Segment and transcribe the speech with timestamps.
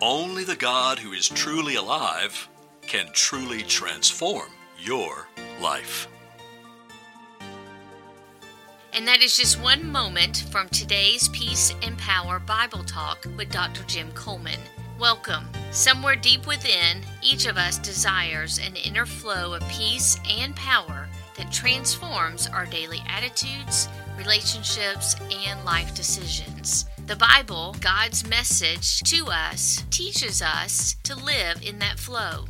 [0.00, 2.48] Only the God who is truly alive
[2.82, 4.48] can truly transform
[4.78, 5.26] your
[5.60, 6.06] life.
[8.92, 13.82] And that is just one moment from today's Peace and Power Bible Talk with Dr.
[13.88, 14.60] Jim Coleman.
[15.00, 15.48] Welcome.
[15.72, 21.50] Somewhere deep within, each of us desires an inner flow of peace and power that
[21.50, 26.86] transforms our daily attitudes, relationships, and life decisions.
[27.08, 32.44] The Bible, God's message to us, teaches us to live in that flow.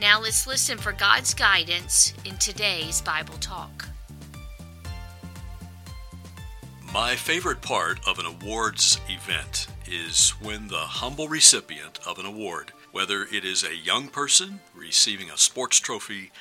[0.00, 3.86] Now let's listen for God's guidance in today's Bible talk.
[7.00, 12.72] My favorite part of an awards event is when the humble recipient of an award
[12.90, 16.32] whether it is a young person receiving a sports trophy,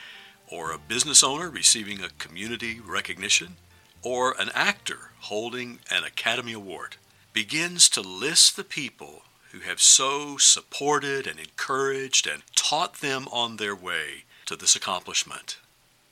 [0.47, 3.57] or a business owner receiving a community recognition,
[4.01, 6.95] or an actor holding an Academy Award,
[7.33, 9.21] begins to list the people
[9.51, 15.59] who have so supported and encouraged and taught them on their way to this accomplishment.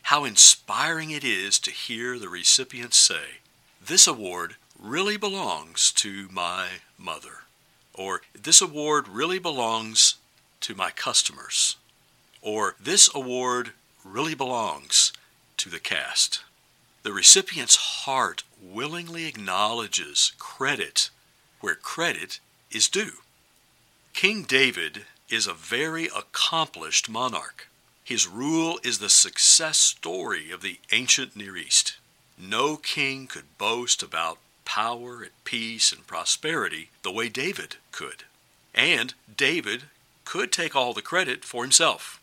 [0.04, 3.40] How inspiring it is to hear the recipients say,
[3.88, 7.44] This award really belongs to my mother,
[7.94, 10.16] or This award really belongs
[10.62, 11.76] to my customers,
[12.42, 15.14] or this award really belongs
[15.58, 16.44] to the cast.
[17.04, 21.12] The recipient's heart willingly acknowledges credit
[21.60, 22.40] where credit
[22.72, 23.20] is due.
[24.14, 27.68] King David is a very accomplished monarch.
[28.04, 31.98] His rule is the success story of the ancient Near East.
[32.38, 38.24] No king could boast about power and peace and prosperity the way David could.
[38.74, 39.84] And David
[40.26, 42.20] could take all the credit for himself.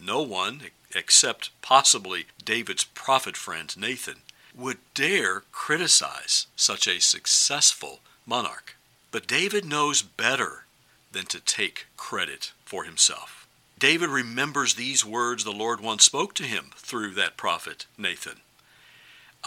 [0.00, 0.62] No one,
[0.94, 4.22] except possibly David's prophet friend Nathan,
[4.54, 8.76] would dare criticize such a successful monarch.
[9.10, 10.64] But David knows better
[11.12, 13.46] than to take credit for himself.
[13.78, 18.40] David remembers these words the Lord once spoke to him through that prophet Nathan.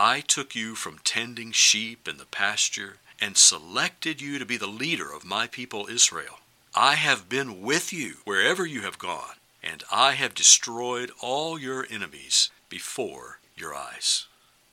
[0.01, 4.65] I took you from tending sheep in the pasture and selected you to be the
[4.65, 6.39] leader of my people Israel.
[6.73, 11.85] I have been with you wherever you have gone, and I have destroyed all your
[11.89, 14.25] enemies before your eyes.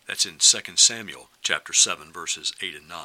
[0.06, 3.00] That's in 2 Samuel chapter 7 verses 8 and 9.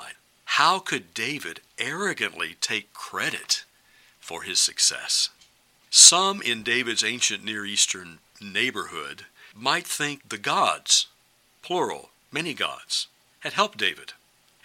[0.46, 3.64] How could David arrogantly take credit
[4.20, 5.30] for his success?
[5.90, 11.08] Some in David's ancient Near Eastern neighborhood might think the gods,
[11.64, 13.08] plural, many gods,
[13.42, 14.14] had helped David.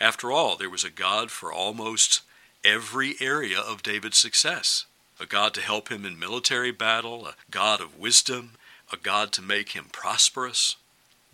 [0.00, 2.21] After all, there was a God for almost
[2.65, 4.87] every area of David's success
[5.19, 8.50] a God to help him in military battle, a God of wisdom,
[8.93, 10.77] a God to make him prosperous.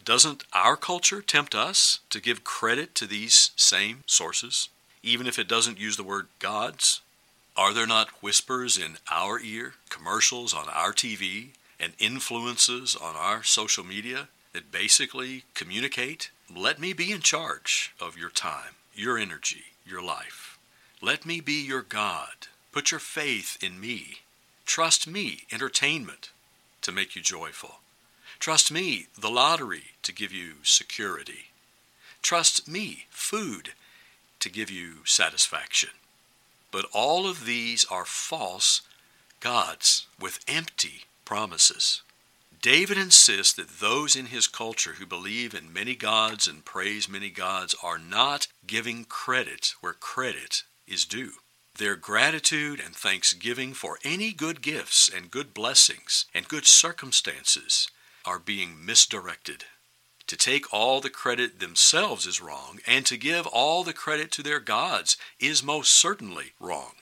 [0.04, 4.68] Doesn't our culture tempt us to give credit to these same sources,
[5.02, 7.00] even if it doesn't use the word gods?
[7.56, 13.42] Are there not whispers in our ear, commercials on our TV, and influences on our
[13.42, 16.30] social media that basically communicate?
[16.54, 20.58] Let me be in charge of your time, your energy, your life.
[21.00, 22.48] Let me be your God.
[22.70, 24.18] Put your faith in me.
[24.66, 26.30] Trust me, entertainment,
[26.82, 27.76] to make you joyful.
[28.38, 31.50] Trust me, the lottery, to give you security.
[32.22, 33.70] Trust me, food,
[34.40, 35.90] to give you satisfaction.
[36.70, 38.82] But all of these are false
[39.40, 42.02] gods with empty promises.
[42.62, 47.28] David insists that those in his culture who believe in many gods and praise many
[47.28, 51.32] gods are not giving credit where credit is due.
[51.76, 57.88] Their gratitude and thanksgiving for any good gifts and good blessings and good circumstances
[58.24, 59.64] are being misdirected.
[60.28, 64.42] To take all the credit themselves is wrong, and to give all the credit to
[64.42, 66.92] their gods is most certainly wrong.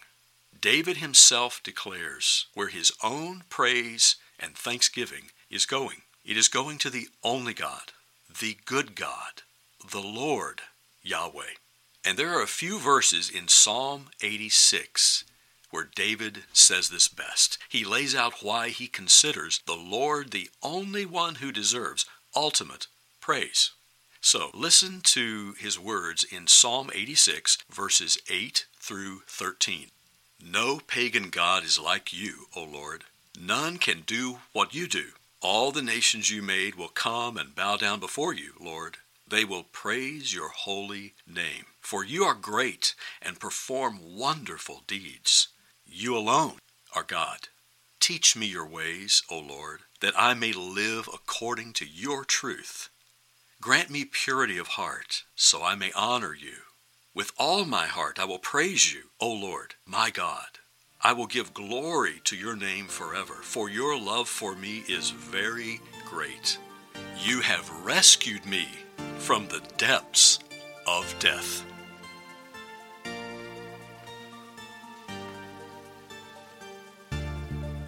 [0.59, 6.03] David himself declares where his own praise and thanksgiving is going.
[6.25, 7.93] It is going to the only God,
[8.41, 9.43] the good God,
[9.91, 10.63] the Lord
[11.03, 11.57] Yahweh.
[12.05, 15.25] And there are a few verses in Psalm 86
[15.71, 17.59] where David says this best.
[17.69, 22.87] He lays out why he considers the Lord the only one who deserves ultimate
[23.21, 23.73] praise.
[24.21, 29.87] So listen to his words in Psalm 86, verses 8 through 13.
[30.45, 33.05] No pagan God is like you, O Lord.
[33.39, 35.07] None can do what you do.
[35.43, 38.99] All the nations you made will come and bow down before you, Lord.
[39.27, 41.65] They will praise your holy name.
[41.81, 45.49] For you are great and perform wonderful deeds.
[45.87, 46.59] You alone
[46.95, 47.49] are God.
[48.01, 52.91] Teach me your ways, O Lord, that I may live according to your truth.
[53.63, 56.57] Grant me purity of heart, so I may honor you.
[57.15, 60.60] With all my heart I will praise you, O Lord, my God.
[61.03, 65.81] I will give glory to your name forever, for your love for me is very
[66.07, 66.59] great.
[67.25, 68.69] You have rescued me
[69.17, 70.41] from the depths
[70.87, 71.65] of death.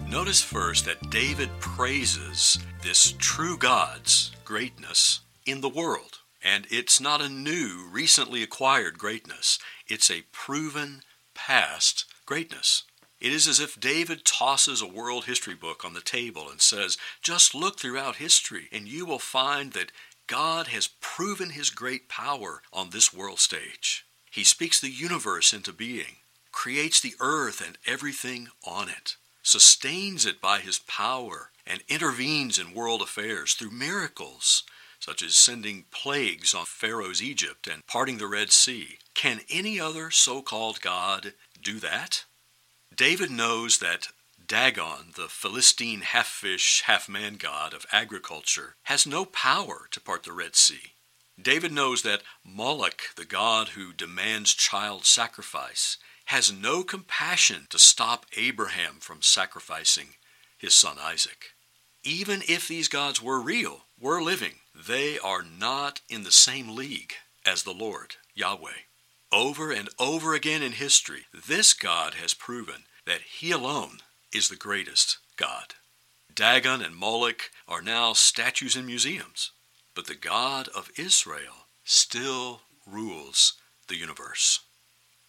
[0.09, 6.21] Notice first that David praises this true God's greatness in the world.
[6.43, 11.03] And it's not a new, recently acquired greatness, it's a proven
[11.35, 12.85] past greatness.
[13.23, 16.99] It is as if David tosses a world history book on the table and says,
[17.23, 19.93] Just look throughout history, and you will find that
[20.27, 24.05] God has proven his great power on this world stage.
[24.31, 26.17] He speaks the universe into being,
[26.51, 32.75] creates the earth and everything on it sustains it by his power, and intervenes in
[32.75, 34.65] world affairs through miracles,
[35.01, 38.99] such as sending plagues on Pharaoh's Egypt and parting the Red Sea.
[39.15, 42.25] Can any other so called God do that?
[42.97, 44.09] David knows that
[44.45, 50.25] Dagon, the Philistine half fish, half man god of agriculture, has no power to part
[50.25, 50.93] the Red Sea.
[51.41, 55.97] David knows that Moloch, the god who demands child sacrifice,
[56.27, 60.15] has no compassion to stop Abraham from sacrificing
[60.59, 61.55] his son Isaac.
[62.03, 67.15] Even if these gods were real, were living, they are not in the same league
[67.47, 68.83] as the Lord, Yahweh.
[69.33, 73.99] Over and over again in history, this God has proven that he alone
[74.31, 75.75] is the greatest God.
[76.35, 79.53] Dagon and Moloch are now statues in museums,
[79.95, 83.55] but the God of Israel still rules
[83.89, 84.61] the universe.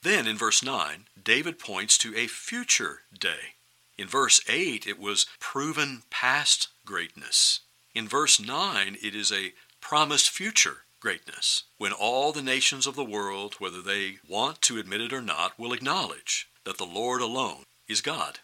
[0.02, 3.56] Then in verse 9, David points to a future day.
[3.98, 7.62] In verse 8, it was proven past greatness.
[7.96, 13.04] In verse 9, it is a promised future greatness, when all the nations of the
[13.04, 17.66] world, whether they want to admit it or not, will acknowledge that the Lord alone
[17.90, 18.40] is God.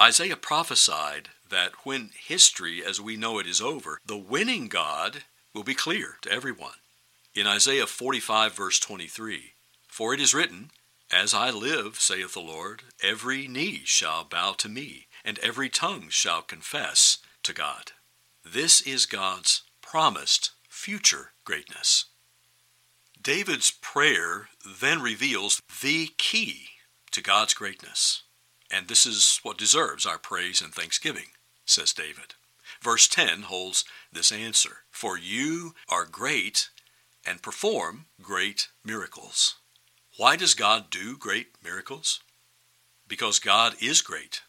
[0.00, 5.24] Isaiah prophesied that when history as we know it is over, the winning God
[5.54, 6.80] will be clear to everyone.
[7.34, 9.52] In Isaiah 45, verse 23,
[9.86, 10.70] For it is written,
[11.12, 16.06] as I live, saith the Lord, every knee shall bow to me, and every tongue
[16.08, 17.92] shall confess to God.
[18.42, 22.06] This is God's promised future greatness.
[23.20, 24.48] David's prayer
[24.80, 26.68] then reveals the key
[27.10, 28.22] to God's greatness.
[28.70, 31.30] And this is what deserves our praise and thanksgiving,
[31.66, 32.34] says David.
[32.80, 36.68] Verse 10 holds this answer For you are great
[37.26, 39.56] and perform great miracles.
[40.16, 42.20] Why does God do great miracles?
[43.08, 44.42] Because God is great.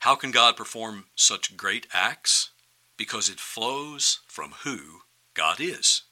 [0.00, 2.50] How can God perform such great acts?
[2.96, 5.00] Because it flows from who
[5.34, 6.02] God is.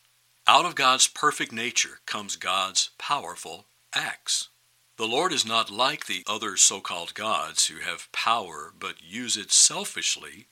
[0.46, 4.48] Out of God's perfect nature comes God's powerful acts.
[4.96, 9.36] The Lord is not like the other so called gods who have power but use
[9.36, 10.46] it selfishly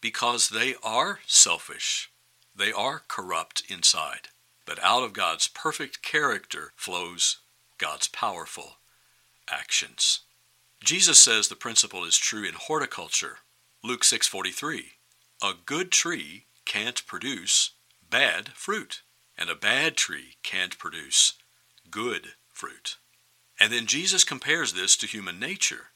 [0.00, 2.10] because they are selfish.
[2.54, 4.28] They are corrupt inside.
[4.66, 7.38] But out of God's perfect character flows
[7.78, 8.76] God's powerful
[9.48, 10.20] actions.
[10.82, 13.38] Jesus says the principle is true in horticulture.
[13.82, 14.98] Luke 6:43.
[15.42, 17.72] A good tree can't produce
[18.08, 19.02] bad fruit,
[19.36, 21.32] and a bad tree can't produce
[21.90, 22.96] good fruit.
[23.58, 25.86] And then Jesus compares this to human nature.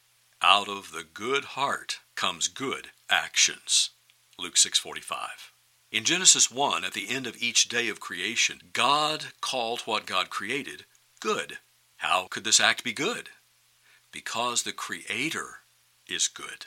[0.42, 3.90] Out of the good heart comes good actions.
[4.36, 5.52] Luke 6:45.
[5.92, 10.28] In Genesis 1, at the end of each day of creation, God called what God
[10.28, 10.86] created
[11.20, 11.60] good.
[11.98, 13.30] How could this act be good?
[14.10, 15.60] Because the Creator
[16.08, 16.66] is good.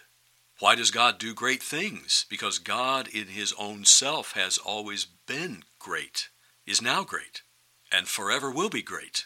[0.60, 2.26] Why does God do great things?
[2.30, 6.30] Because God in His own self has always been great,
[6.66, 7.44] is now great,
[7.92, 9.26] and forever will be great.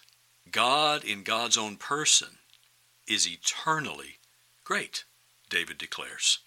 [0.52, 2.40] God in God's own person
[3.08, 4.20] is eternally
[4.66, 5.06] great,
[5.50, 6.40] David declares.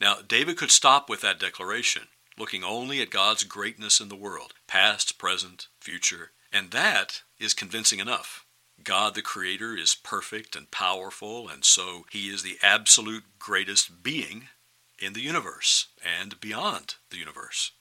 [0.00, 4.54] Now, David could stop with that declaration looking only at God's greatness in the world,
[4.66, 8.44] past, present, future, and that is convincing enough.
[8.84, 14.48] God the Creator is perfect and powerful, and so He is the absolute greatest being
[14.98, 15.88] in the universe
[16.20, 17.72] and beyond the universe.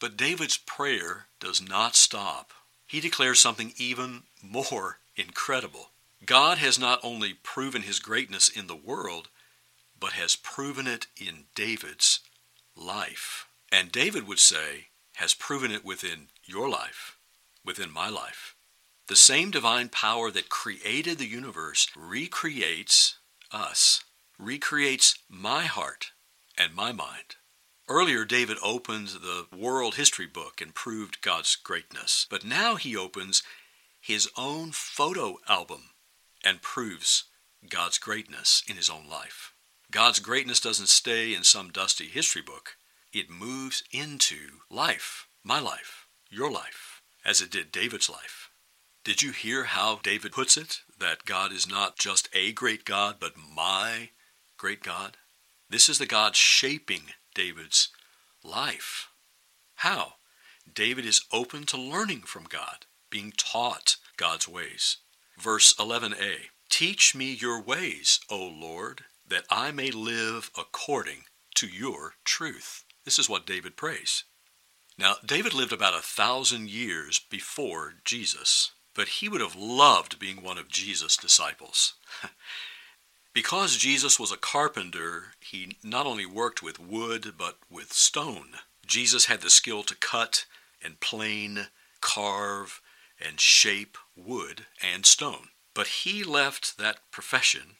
[0.00, 2.52] But David's prayer does not stop.
[2.86, 5.90] He declares something even more incredible.
[6.24, 9.28] God has not only proven His greatness in the world,
[9.98, 12.20] but has proven it in David's
[12.76, 13.46] life.
[13.72, 17.16] And David would say, has proven it within your life,
[17.64, 18.55] within my life.
[19.08, 23.18] The same divine power that created the universe recreates
[23.52, 24.02] us
[24.38, 26.10] recreates my heart
[26.58, 27.36] and my mind.
[27.88, 32.26] Earlier, David opened the world history book and proved God's greatness.
[32.28, 33.44] But now he opens
[34.00, 35.90] his own photo album
[36.44, 37.24] and proves
[37.68, 39.52] God's greatness in his own life.
[39.92, 42.76] God's greatness doesn't stay in some dusty history book,
[43.12, 48.45] it moves into life, my life, your life, as it did David's life.
[49.06, 50.80] Did you hear how David puts it?
[50.98, 54.10] That God is not just a great God, but my
[54.58, 55.16] great God?
[55.70, 57.90] This is the God shaping David's
[58.42, 59.06] life.
[59.76, 60.14] How?
[60.74, 64.96] David is open to learning from God, being taught God's ways.
[65.38, 72.14] Verse 11a Teach me your ways, O Lord, that I may live according to your
[72.24, 72.82] truth.
[73.04, 74.24] This is what David prays.
[74.98, 80.42] Now, David lived about a thousand years before Jesus, but he would have loved being
[80.42, 81.94] one of Jesus' disciples.
[83.36, 88.52] Because Jesus was a carpenter, he not only worked with wood, but with stone.
[88.86, 90.46] Jesus had the skill to cut
[90.82, 91.66] and plane,
[92.00, 92.80] carve,
[93.20, 95.48] and shape wood and stone.
[95.74, 97.76] But he left that profession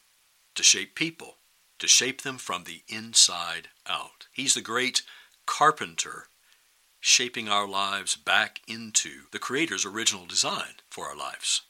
[0.53, 1.37] to shape people,
[1.79, 4.27] to shape them from the inside out.
[4.31, 5.01] He's the great
[5.47, 6.27] carpenter,
[7.07, 11.61] shaping our lives back into the Creator's original design for our lives.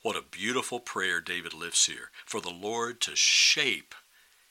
[0.00, 3.94] What a beautiful prayer David lifts here for the Lord to shape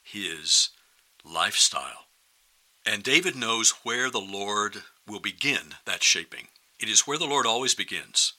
[0.03, 0.69] his
[1.25, 2.05] lifestyle.
[2.85, 6.49] And David knows where the Lord will begin that shaping.
[6.79, 8.33] It is where the Lord always begins,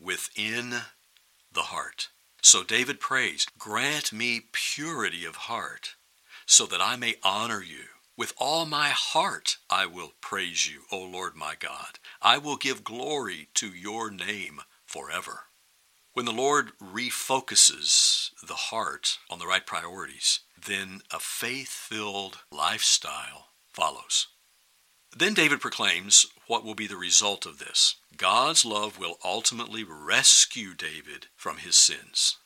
[0.00, 0.70] within
[1.52, 2.08] the heart.
[2.40, 5.94] So David prays, Grant me purity of heart,
[6.46, 7.84] so that I may honor you.
[8.16, 11.98] With all my heart I will praise you, O Lord my God.
[12.22, 15.44] I will give glory to your name forever.
[16.14, 23.48] When the Lord refocuses the heart on the right priorities, then a faith filled lifestyle
[23.70, 24.28] follows.
[25.14, 27.96] Then David proclaims what will be the result of this.
[28.16, 32.38] God's love will ultimately rescue David from his sins.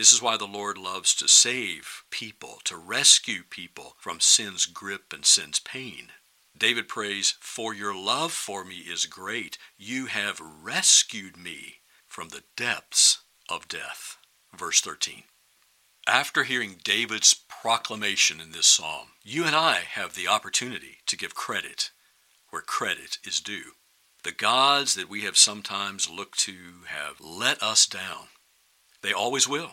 [0.00, 5.12] This is why the Lord loves to save people, to rescue people from sin's grip
[5.12, 6.08] and sin's pain.
[6.56, 9.58] David prays, For your love for me is great.
[9.76, 13.18] You have rescued me from the depths
[13.50, 14.16] of death.
[14.56, 15.24] Verse 13.
[16.06, 21.34] After hearing David's proclamation in this psalm, you and I have the opportunity to give
[21.34, 21.90] credit
[22.48, 23.72] where credit is due.
[24.24, 26.54] The gods that we have sometimes looked to
[26.86, 28.28] have let us down.
[29.02, 29.72] They always will.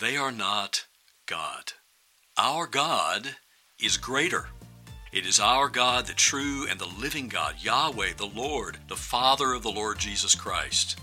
[0.00, 0.86] They are not
[1.26, 1.72] God.
[2.38, 3.36] Our God
[3.80, 4.48] is greater.
[5.12, 9.52] It is our God, the true and the living God, Yahweh, the Lord, the Father
[9.52, 10.98] of the Lord Jesus Christ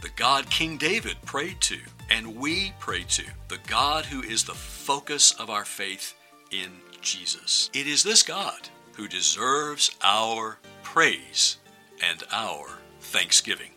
[0.00, 1.78] the God King David prayed to,
[2.08, 6.14] and we pray to, the God who is the focus of our faith
[6.50, 6.70] in
[7.02, 7.70] Jesus.
[7.74, 11.58] It is this God who deserves our praise
[12.02, 13.70] and our thanksgiving.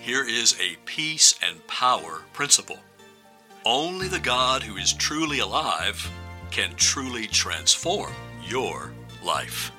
[0.00, 2.78] Here is a peace and power principle.
[3.66, 6.10] Only the God who is truly alive
[6.50, 9.70] can truly transform your life.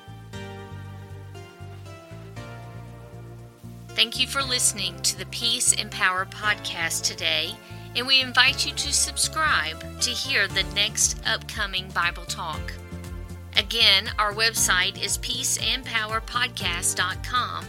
[3.88, 7.56] Thank you for listening to the Peace and Power podcast today,
[7.96, 12.72] and we invite you to subscribe to hear the next upcoming Bible talk.
[13.56, 17.66] Again, our website is peaceandpowerpodcast.com,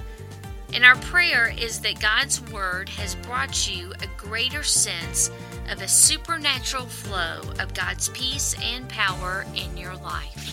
[0.74, 5.30] and our prayer is that God's Word has brought you a greater sense
[5.70, 10.53] of a supernatural flow of God's peace and power in your life.